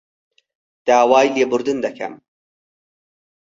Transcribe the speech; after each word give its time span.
داوای 0.87 1.27
لێبوردن 1.35 1.77
دەکەم 1.85 2.13